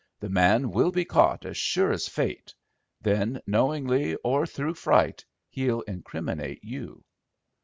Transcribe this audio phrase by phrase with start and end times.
[0.19, 2.55] The man will be caught as sure as fate;
[3.01, 7.03] then knowingly or through fright he'll incriminate you."